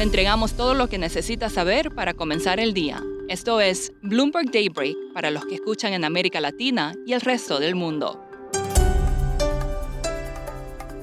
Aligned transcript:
Le 0.00 0.04
entregamos 0.04 0.54
todo 0.54 0.72
lo 0.72 0.88
que 0.88 0.96
necesita 0.96 1.50
saber 1.50 1.94
para 1.94 2.14
comenzar 2.14 2.58
el 2.58 2.72
día. 2.72 3.02
Esto 3.28 3.60
es 3.60 3.92
Bloomberg 4.00 4.50
Daybreak 4.50 4.96
para 5.12 5.30
los 5.30 5.44
que 5.44 5.56
escuchan 5.56 5.92
en 5.92 6.06
América 6.06 6.40
Latina 6.40 6.94
y 7.04 7.12
el 7.12 7.20
resto 7.20 7.60
del 7.60 7.74
mundo. 7.74 8.18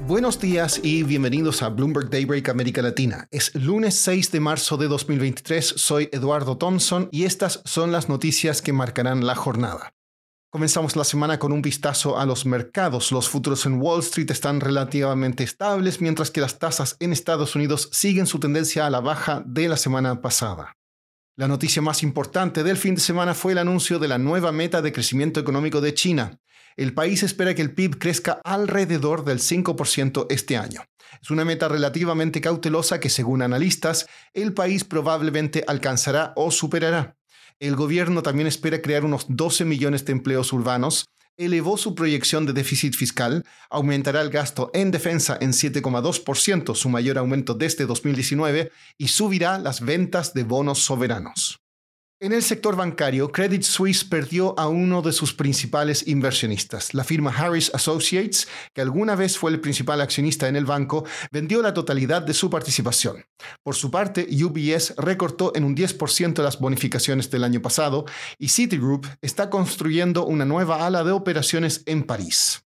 Buenos 0.08 0.40
días 0.40 0.80
y 0.82 1.04
bienvenidos 1.04 1.62
a 1.62 1.70
Bloomberg 1.70 2.10
Daybreak 2.10 2.50
América 2.50 2.82
Latina. 2.82 3.28
Es 3.30 3.54
lunes 3.54 3.94
6 3.94 4.32
de 4.32 4.40
marzo 4.40 4.78
de 4.78 4.88
2023, 4.88 5.76
soy 5.78 6.10
Eduardo 6.12 6.58
Thompson 6.58 7.08
y 7.12 7.26
estas 7.26 7.62
son 7.66 7.92
las 7.92 8.10
noticias 8.10 8.64
que 8.64 8.74
marcarán 8.74 9.28
la 9.28 9.36
jornada. 9.36 9.94
Comenzamos 10.50 10.96
la 10.96 11.04
semana 11.04 11.40
con 11.40 11.52
un 11.52 11.62
vistazo 11.62 12.18
a 12.18 12.26
los 12.26 12.46
mercados. 12.46 13.12
Los 13.12 13.28
futuros 13.28 13.66
en 13.66 13.82
Wall 13.82 14.00
Street 14.00 14.32
están 14.32 14.62
relativamente 14.62 15.44
estables, 15.44 16.00
mientras 16.00 16.32
que 16.32 16.40
las 16.40 16.58
tasas 16.58 16.96
en 17.02 17.12
Estados 17.12 17.54
Unidos 17.58 17.90
siguen 17.92 18.28
su 18.28 18.40
tendencia 18.40 18.86
a 18.86 18.90
la 18.90 19.02
baja 19.02 19.44
de 19.46 19.68
la 19.68 19.76
semana 19.76 20.22
pasada. 20.22 20.78
La 21.36 21.50
noticia 21.50 21.82
más 21.82 22.02
importante 22.02 22.64
del 22.64 22.78
fin 22.78 22.96
de 22.96 23.02
semana 23.02 23.34
fue 23.34 23.52
el 23.52 23.58
anuncio 23.58 24.00
de 24.00 24.08
la 24.08 24.18
nueva 24.18 24.54
meta 24.54 24.82
de 24.82 24.94
crecimiento 24.94 25.42
económico 25.42 25.82
de 25.82 25.94
China. 25.94 26.40
El 26.78 26.94
país 26.94 27.24
espera 27.24 27.54
que 27.54 27.62
el 27.62 27.74
PIB 27.74 28.00
crezca 28.00 28.40
alrededor 28.46 29.26
del 29.26 29.40
5% 29.40 30.28
este 30.30 30.56
año. 30.56 30.86
Es 31.22 31.30
una 31.30 31.44
meta 31.44 31.68
relativamente 31.68 32.40
cautelosa 32.40 33.02
que, 33.02 33.10
según 33.10 33.42
analistas, 33.42 34.08
el 34.34 34.54
país 34.54 34.86
probablemente 34.86 35.66
alcanzará 35.68 36.32
o 36.38 36.52
superará. 36.52 37.17
El 37.60 37.76
gobierno 37.76 38.22
también 38.22 38.48
espera 38.48 38.82
crear 38.82 39.04
unos 39.04 39.26
12 39.30 39.66
millones 39.66 40.06
de 40.06 40.12
empleos 40.12 40.54
urbanos, 40.54 41.10
elevó 41.38 41.78
su 41.78 41.96
proyección 41.96 42.46
de 42.46 42.54
déficit 42.54 42.96
fiscal, 42.96 43.44
aumentará 43.70 44.22
el 44.22 44.30
gasto 44.30 44.70
en 44.74 44.92
defensa 44.92 45.38
en 45.42 45.52
7,2%, 45.52 46.76
su 46.76 46.90
mayor 46.90 47.18
aumento 47.18 47.56
desde 47.56 47.86
2019, 47.86 48.72
y 48.98 49.08
subirá 49.08 49.58
las 49.58 49.82
ventas 49.82 50.34
de 50.34 50.44
bonos 50.44 50.80
soberanos. 50.80 51.60
En 52.20 52.34
el 52.34 52.42
sector 52.42 52.76
bancario, 52.76 53.32
Credit 53.32 53.62
Suisse 53.62 54.04
perdió 54.04 54.58
a 54.58 54.68
uno 54.68 55.04
de 55.04 55.12
sus 55.12 55.36
principales 55.36 56.08
inversionistas. 56.08 56.96
La 56.96 57.04
firma 57.04 57.30
Harris 57.30 57.70
Associates, 57.76 58.48
que 58.74 58.82
alguna 58.82 59.16
vez 59.16 59.38
fue 59.38 59.52
el 59.52 59.60
principal 59.60 60.02
accionista 60.02 60.48
en 60.48 60.56
el 60.56 60.66
banco, 60.66 61.06
vendió 61.32 61.62
la 61.62 61.76
totalidad 61.76 62.24
de 62.24 62.34
su 62.34 62.50
participación. 62.50 63.24
Por 63.62 63.76
su 63.76 63.92
parte, 63.92 64.28
UBS 64.32 64.96
recortó 64.98 65.52
en 65.56 65.64
un 65.64 65.76
10% 65.76 66.42
las 66.42 66.60
bonificaciones 66.60 67.30
del 67.30 67.44
año 67.44 67.62
pasado 67.62 68.06
y 68.40 68.50
Citigroup 68.50 69.06
está 69.22 69.52
construyendo 69.52 70.26
una 70.26 70.44
nueva 70.44 70.88
ala 70.88 71.04
de 71.04 71.12
operaciones 71.12 71.84
en 71.86 72.02
París. 72.02 72.67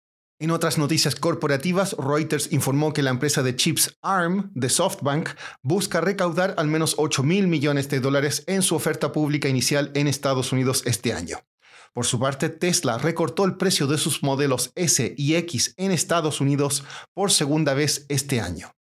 En 0.42 0.50
otras 0.50 0.80
noticias 0.80 1.14
corporativas, 1.14 1.96
Reuters 2.00 2.52
informó 2.52 2.94
que 2.94 3.04
la 3.04 3.12
empresa 3.12 3.44
de 3.44 3.56
chips 3.56 3.96
ARM 4.02 4.50
de 4.56 4.70
SoftBank 4.70 5.30
busca 5.62 6.02
recaudar 6.02 6.56
al 6.58 6.66
menos 6.66 6.96
8 6.98 7.22
mil 7.22 7.48
millones 7.48 7.90
de 7.90 8.00
dólares 8.00 8.44
en 8.48 8.64
su 8.64 8.74
oferta 8.74 9.12
pública 9.12 9.50
inicial 9.50 9.92
en 9.94 10.08
Estados 10.08 10.52
Unidos 10.52 10.82
este 10.88 11.14
año. 11.14 11.38
Por 11.94 12.08
su 12.08 12.20
parte, 12.20 12.50
Tesla 12.50 12.98
recortó 12.98 13.46
el 13.46 13.56
precio 13.56 13.86
de 13.86 14.00
sus 14.00 14.24
modelos 14.24 14.72
S 14.74 15.14
y 15.16 15.36
X 15.36 15.76
en 15.78 15.92
Estados 15.92 16.42
Unidos 16.42 16.86
por 17.14 17.30
segunda 17.30 17.76
vez 17.76 18.08
este 18.10 18.42
año. 18.42 18.74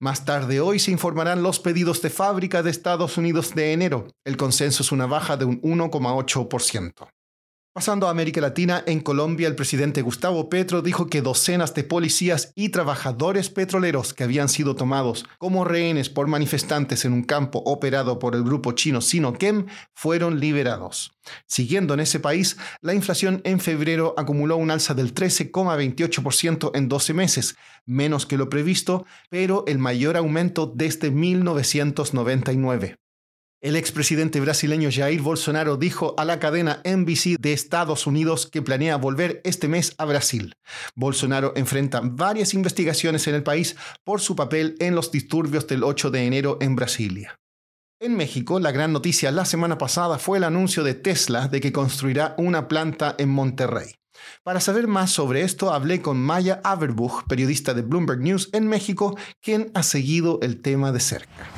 Más 0.00 0.24
tarde 0.24 0.60
hoy 0.60 0.78
se 0.78 0.90
informarán 0.90 1.42
los 1.42 1.60
pedidos 1.60 2.00
de 2.00 2.08
fábrica 2.08 2.62
de 2.62 2.70
Estados 2.70 3.18
Unidos 3.18 3.54
de 3.54 3.74
enero. 3.74 4.08
El 4.24 4.38
consenso 4.38 4.82
es 4.82 4.90
una 4.90 5.04
baja 5.04 5.36
de 5.36 5.44
un 5.44 5.60
1,8%. 5.60 7.10
Pasando 7.74 8.06
a 8.06 8.10
América 8.10 8.40
Latina, 8.40 8.84
en 8.86 9.00
Colombia 9.00 9.48
el 9.48 9.56
presidente 9.56 10.00
Gustavo 10.00 10.48
Petro 10.48 10.80
dijo 10.80 11.08
que 11.08 11.22
docenas 11.22 11.74
de 11.74 11.82
policías 11.82 12.52
y 12.54 12.68
trabajadores 12.68 13.50
petroleros 13.50 14.14
que 14.14 14.22
habían 14.22 14.48
sido 14.48 14.76
tomados 14.76 15.26
como 15.38 15.64
rehenes 15.64 16.08
por 16.08 16.28
manifestantes 16.28 17.04
en 17.04 17.12
un 17.12 17.24
campo 17.24 17.64
operado 17.66 18.20
por 18.20 18.36
el 18.36 18.44
grupo 18.44 18.70
chino 18.70 19.00
Sinochem 19.00 19.66
fueron 19.92 20.38
liberados. 20.38 21.18
Siguiendo 21.48 21.94
en 21.94 22.00
ese 22.00 22.20
país, 22.20 22.56
la 22.80 22.94
inflación 22.94 23.40
en 23.42 23.58
febrero 23.58 24.14
acumuló 24.16 24.56
un 24.56 24.70
alza 24.70 24.94
del 24.94 25.12
13,28% 25.12 26.70
en 26.76 26.88
12 26.88 27.12
meses, 27.12 27.56
menos 27.86 28.24
que 28.24 28.38
lo 28.38 28.48
previsto, 28.48 29.04
pero 29.30 29.64
el 29.66 29.80
mayor 29.80 30.16
aumento 30.16 30.72
desde 30.72 31.10
1999. 31.10 32.98
El 33.64 33.76
expresidente 33.76 34.40
brasileño 34.40 34.90
Jair 34.92 35.22
Bolsonaro 35.22 35.78
dijo 35.78 36.14
a 36.18 36.26
la 36.26 36.38
cadena 36.38 36.82
NBC 36.84 37.38
de 37.40 37.54
Estados 37.54 38.06
Unidos 38.06 38.46
que 38.46 38.60
planea 38.60 38.96
volver 38.96 39.40
este 39.42 39.68
mes 39.68 39.94
a 39.96 40.04
Brasil. 40.04 40.54
Bolsonaro 40.94 41.54
enfrenta 41.56 42.02
varias 42.04 42.52
investigaciones 42.52 43.26
en 43.26 43.36
el 43.36 43.42
país 43.42 43.74
por 44.04 44.20
su 44.20 44.36
papel 44.36 44.76
en 44.80 44.94
los 44.94 45.10
disturbios 45.10 45.66
del 45.66 45.82
8 45.82 46.10
de 46.10 46.26
enero 46.26 46.58
en 46.60 46.76
Brasilia. 46.76 47.40
En 48.00 48.18
México, 48.18 48.60
la 48.60 48.70
gran 48.70 48.92
noticia 48.92 49.32
la 49.32 49.46
semana 49.46 49.78
pasada 49.78 50.18
fue 50.18 50.36
el 50.36 50.44
anuncio 50.44 50.84
de 50.84 50.92
Tesla 50.92 51.48
de 51.48 51.62
que 51.62 51.72
construirá 51.72 52.34
una 52.36 52.68
planta 52.68 53.14
en 53.16 53.30
Monterrey. 53.30 53.94
Para 54.42 54.60
saber 54.60 54.88
más 54.88 55.10
sobre 55.10 55.40
esto, 55.40 55.72
hablé 55.72 56.02
con 56.02 56.18
Maya 56.18 56.60
Averbuch, 56.64 57.26
periodista 57.26 57.72
de 57.72 57.80
Bloomberg 57.80 58.20
News 58.20 58.50
en 58.52 58.68
México, 58.68 59.16
quien 59.40 59.70
ha 59.72 59.82
seguido 59.82 60.38
el 60.42 60.60
tema 60.60 60.92
de 60.92 61.00
cerca. 61.00 61.53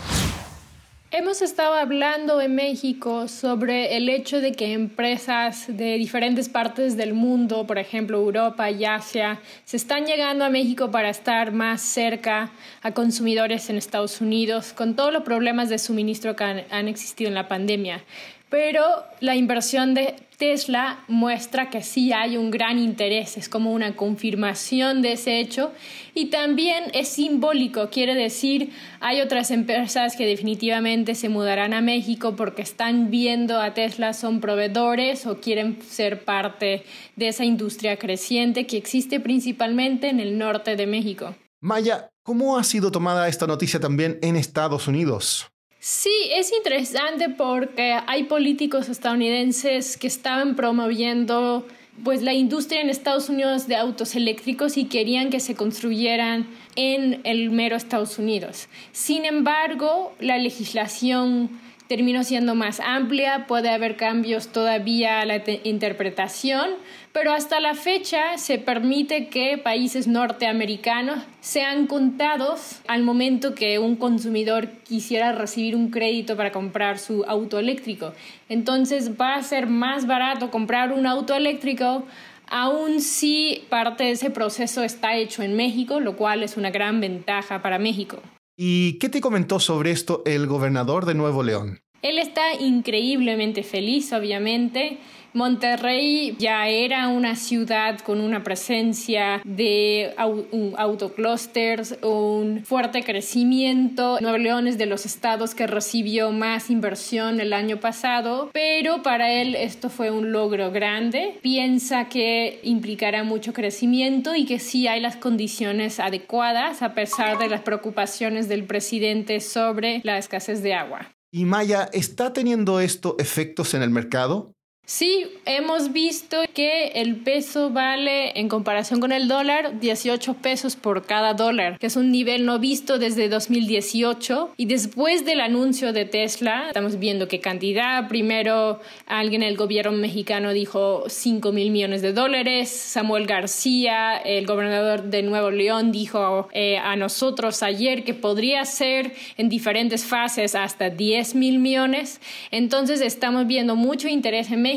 Hemos 1.18 1.40
estado 1.40 1.72
hablando 1.72 2.42
en 2.42 2.54
México 2.54 3.26
sobre 3.26 3.96
el 3.96 4.10
hecho 4.10 4.42
de 4.42 4.52
que 4.52 4.74
empresas 4.74 5.64
de 5.66 5.96
diferentes 5.96 6.50
partes 6.50 6.94
del 6.98 7.14
mundo, 7.14 7.66
por 7.66 7.78
ejemplo 7.78 8.18
Europa 8.18 8.70
y 8.70 8.84
Asia, 8.84 9.40
se 9.64 9.78
están 9.78 10.04
llegando 10.04 10.44
a 10.44 10.50
México 10.50 10.90
para 10.90 11.08
estar 11.08 11.52
más 11.52 11.80
cerca 11.80 12.50
a 12.82 12.92
consumidores 12.92 13.70
en 13.70 13.76
Estados 13.76 14.20
Unidos, 14.20 14.74
con 14.74 14.94
todos 14.94 15.10
los 15.10 15.22
problemas 15.22 15.70
de 15.70 15.78
suministro 15.78 16.36
que 16.36 16.44
han, 16.44 16.64
han 16.70 16.86
existido 16.86 17.28
en 17.28 17.34
la 17.34 17.48
pandemia 17.48 18.04
pero 18.48 18.82
la 19.20 19.34
inversión 19.34 19.94
de 19.94 20.14
Tesla 20.36 21.02
muestra 21.08 21.70
que 21.70 21.82
sí 21.82 22.12
hay 22.12 22.36
un 22.36 22.50
gran 22.50 22.78
interés, 22.78 23.38
es 23.38 23.48
como 23.48 23.72
una 23.72 23.96
confirmación 23.96 25.00
de 25.00 25.12
ese 25.12 25.40
hecho 25.40 25.72
y 26.14 26.26
también 26.26 26.84
es 26.92 27.08
simbólico, 27.08 27.88
quiere 27.90 28.14
decir, 28.14 28.70
hay 29.00 29.22
otras 29.22 29.50
empresas 29.50 30.14
que 30.14 30.26
definitivamente 30.26 31.14
se 31.14 31.30
mudarán 31.30 31.72
a 31.72 31.80
México 31.80 32.36
porque 32.36 32.62
están 32.62 33.10
viendo 33.10 33.60
a 33.60 33.72
Tesla 33.72 34.12
son 34.12 34.40
proveedores 34.40 35.26
o 35.26 35.40
quieren 35.40 35.78
ser 35.82 36.24
parte 36.24 36.84
de 37.16 37.28
esa 37.28 37.44
industria 37.44 37.98
creciente 37.98 38.66
que 38.66 38.76
existe 38.76 39.20
principalmente 39.20 40.08
en 40.10 40.20
el 40.20 40.36
norte 40.36 40.76
de 40.76 40.86
México. 40.86 41.34
Maya, 41.62 42.10
¿cómo 42.22 42.58
ha 42.58 42.64
sido 42.64 42.92
tomada 42.92 43.26
esta 43.28 43.46
noticia 43.46 43.80
también 43.80 44.18
en 44.20 44.36
Estados 44.36 44.86
Unidos? 44.86 45.48
Sí, 45.78 46.12
es 46.32 46.52
interesante 46.52 47.28
porque 47.28 47.96
hay 48.06 48.24
políticos 48.24 48.88
estadounidenses 48.88 49.96
que 49.96 50.06
estaban 50.06 50.56
promoviendo 50.56 51.66
pues 52.04 52.22
la 52.22 52.34
industria 52.34 52.80
en 52.80 52.90
Estados 52.90 53.28
Unidos 53.28 53.68
de 53.68 53.76
autos 53.76 54.14
eléctricos 54.16 54.76
y 54.76 54.84
querían 54.84 55.30
que 55.30 55.40
se 55.40 55.54
construyeran 55.54 56.46
en 56.74 57.20
el 57.24 57.50
mero 57.50 57.76
Estados 57.76 58.18
Unidos. 58.18 58.68
Sin 58.92 59.24
embargo, 59.24 60.14
la 60.20 60.38
legislación 60.38 61.50
terminó 61.88 62.24
siendo 62.24 62.54
más 62.54 62.80
amplia, 62.80 63.46
puede 63.46 63.70
haber 63.70 63.96
cambios 63.96 64.48
todavía 64.48 65.20
a 65.20 65.26
la 65.26 65.42
interpretación, 65.64 66.70
pero 67.12 67.32
hasta 67.32 67.60
la 67.60 67.74
fecha 67.74 68.38
se 68.38 68.58
permite 68.58 69.28
que 69.28 69.58
países 69.58 70.06
norteamericanos 70.06 71.22
sean 71.40 71.86
contados 71.86 72.80
al 72.88 73.02
momento 73.02 73.54
que 73.54 73.78
un 73.78 73.96
consumidor 73.96 74.68
quisiera 74.86 75.32
recibir 75.32 75.76
un 75.76 75.90
crédito 75.90 76.36
para 76.36 76.52
comprar 76.52 76.98
su 76.98 77.24
auto 77.24 77.58
eléctrico. 77.58 78.12
Entonces 78.48 79.12
va 79.20 79.34
a 79.34 79.42
ser 79.42 79.66
más 79.66 80.06
barato 80.06 80.50
comprar 80.50 80.92
un 80.92 81.06
auto 81.06 81.34
eléctrico 81.34 82.04
aun 82.48 83.00
si 83.00 83.64
parte 83.68 84.04
de 84.04 84.10
ese 84.12 84.30
proceso 84.30 84.82
está 84.82 85.16
hecho 85.16 85.42
en 85.42 85.56
México, 85.56 86.00
lo 86.00 86.16
cual 86.16 86.42
es 86.42 86.56
una 86.56 86.70
gran 86.70 87.00
ventaja 87.00 87.60
para 87.60 87.78
México. 87.78 88.20
¿Y 88.58 88.98
qué 88.98 89.08
te 89.10 89.20
comentó 89.20 89.60
sobre 89.60 89.90
esto 89.90 90.22
el 90.24 90.46
gobernador 90.46 91.04
de 91.04 91.14
Nuevo 91.14 91.42
León? 91.42 91.85
Él 92.02 92.18
está 92.18 92.54
increíblemente 92.54 93.62
feliz, 93.62 94.12
obviamente. 94.12 94.98
Monterrey 95.36 96.34
ya 96.38 96.66
era 96.66 97.08
una 97.08 97.36
ciudad 97.36 97.98
con 97.98 98.22
una 98.22 98.42
presencia 98.42 99.42
de 99.44 100.14
autoclusters, 100.16 101.98
un 102.02 102.64
fuerte 102.64 103.02
crecimiento. 103.02 104.18
Nuevo 104.22 104.38
León 104.38 104.66
es 104.66 104.78
de 104.78 104.86
los 104.86 105.04
estados 105.04 105.54
que 105.54 105.66
recibió 105.66 106.32
más 106.32 106.70
inversión 106.70 107.38
el 107.38 107.52
año 107.52 107.80
pasado, 107.80 108.48
pero 108.54 109.02
para 109.02 109.30
él 109.30 109.54
esto 109.54 109.90
fue 109.90 110.10
un 110.10 110.32
logro 110.32 110.70
grande. 110.70 111.38
Piensa 111.42 112.08
que 112.08 112.58
implicará 112.62 113.22
mucho 113.22 113.52
crecimiento 113.52 114.34
y 114.34 114.46
que 114.46 114.58
sí 114.58 114.88
hay 114.88 115.00
las 115.00 115.16
condiciones 115.16 116.00
adecuadas 116.00 116.80
a 116.80 116.94
pesar 116.94 117.38
de 117.38 117.50
las 117.50 117.60
preocupaciones 117.60 118.48
del 118.48 118.64
presidente 118.64 119.40
sobre 119.40 120.00
la 120.02 120.16
escasez 120.16 120.62
de 120.62 120.72
agua. 120.72 121.15
¿Y 121.36 121.44
Maya 121.44 121.90
está 121.92 122.32
teniendo 122.32 122.80
esto 122.80 123.14
efectos 123.18 123.74
en 123.74 123.82
el 123.82 123.90
mercado? 123.90 124.55
Sí, 124.88 125.26
hemos 125.46 125.92
visto 125.92 126.36
que 126.54 126.92
el 126.94 127.16
peso 127.16 127.70
vale 127.70 128.38
en 128.38 128.48
comparación 128.48 129.00
con 129.00 129.10
el 129.10 129.26
dólar 129.26 129.80
18 129.80 130.34
pesos 130.34 130.76
por 130.76 131.04
cada 131.04 131.34
dólar, 131.34 131.80
que 131.80 131.88
es 131.88 131.96
un 131.96 132.12
nivel 132.12 132.46
no 132.46 132.60
visto 132.60 132.96
desde 133.00 133.28
2018. 133.28 134.52
Y 134.56 134.66
después 134.66 135.24
del 135.24 135.40
anuncio 135.40 135.92
de 135.92 136.04
Tesla, 136.04 136.68
estamos 136.68 137.00
viendo 137.00 137.26
qué 137.26 137.40
cantidad. 137.40 138.06
Primero, 138.06 138.78
alguien 139.06 139.42
en 139.42 139.48
el 139.48 139.56
gobierno 139.56 139.90
mexicano 139.90 140.52
dijo 140.52 141.02
5 141.08 141.50
mil 141.50 141.72
millones 141.72 142.00
de 142.00 142.12
dólares. 142.12 142.70
Samuel 142.70 143.26
García, 143.26 144.16
el 144.16 144.46
gobernador 144.46 145.02
de 145.02 145.24
Nuevo 145.24 145.50
León, 145.50 145.90
dijo 145.90 146.48
eh, 146.52 146.78
a 146.78 146.94
nosotros 146.94 147.64
ayer 147.64 148.04
que 148.04 148.14
podría 148.14 148.64
ser 148.64 149.14
en 149.36 149.48
diferentes 149.48 150.04
fases 150.04 150.54
hasta 150.54 150.90
10 150.90 151.34
mil 151.34 151.58
millones. 151.58 152.20
Entonces, 152.52 153.00
estamos 153.00 153.48
viendo 153.48 153.74
mucho 153.74 154.06
interés 154.06 154.52
en 154.52 154.62
México 154.62 154.75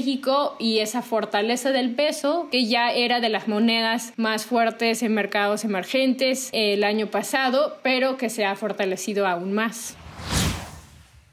Y 0.59 0.79
esa 0.79 1.01
fortaleza 1.01 1.71
del 1.71 1.93
peso 1.95 2.47
que 2.51 2.65
ya 2.65 2.91
era 2.91 3.19
de 3.19 3.29
las 3.29 3.47
monedas 3.47 4.13
más 4.17 4.45
fuertes 4.45 5.03
en 5.03 5.13
mercados 5.13 5.63
emergentes 5.63 6.49
el 6.53 6.83
año 6.83 7.07
pasado, 7.07 7.77
pero 7.83 8.17
que 8.17 8.29
se 8.29 8.45
ha 8.45 8.55
fortalecido 8.55 9.27
aún 9.27 9.53
más. 9.53 9.95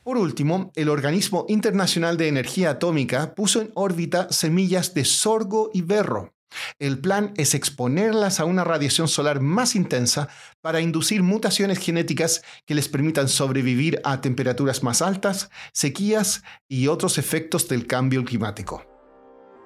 Por 0.02 0.18
último, 0.18 0.70
el 0.76 0.88
Organismo 0.88 1.46
Internacional 1.48 2.16
de 2.16 2.28
Energía 2.28 2.70
Atómica 2.70 3.34
puso 3.34 3.60
en 3.60 3.70
órbita 3.74 4.30
semillas 4.30 4.94
de 4.94 5.04
sorgo 5.04 5.70
y 5.72 5.82
berro. 5.82 6.35
El 6.78 6.98
plan 6.98 7.32
es 7.36 7.54
exponerlas 7.54 8.40
a 8.40 8.44
una 8.44 8.64
radiación 8.64 9.08
solar 9.08 9.40
más 9.40 9.74
intensa 9.76 10.28
para 10.60 10.80
inducir 10.80 11.22
mutaciones 11.22 11.78
genéticas 11.78 12.42
que 12.64 12.74
les 12.74 12.88
permitan 12.88 13.28
sobrevivir 13.28 14.00
a 14.04 14.20
temperaturas 14.20 14.82
más 14.82 15.02
altas, 15.02 15.50
sequías 15.72 16.42
y 16.68 16.88
otros 16.88 17.18
efectos 17.18 17.68
del 17.68 17.86
cambio 17.86 18.24
climático. 18.24 18.95